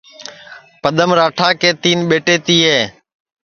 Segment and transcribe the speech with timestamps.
[0.81, 2.77] پدم راٹا کے تین ٻیٹے تیے